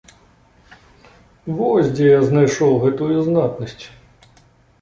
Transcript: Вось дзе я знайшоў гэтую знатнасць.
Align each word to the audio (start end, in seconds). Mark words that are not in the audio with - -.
Вось 1.59 1.91
дзе 1.99 2.07
я 2.17 2.21
знайшоў 2.31 2.73
гэтую 2.87 3.11
знатнасць. 3.29 3.85